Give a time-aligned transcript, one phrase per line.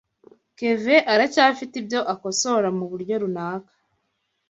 [0.57, 3.71] Kevin aracyafite ibyo akosora muburyo runaka.